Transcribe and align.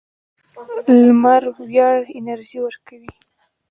لمر 1.05 1.43
وړیا 1.55 1.89
انرژي 2.17 2.59
ورکوي. 2.61 3.11